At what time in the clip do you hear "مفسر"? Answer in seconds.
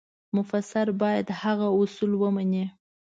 0.37-0.87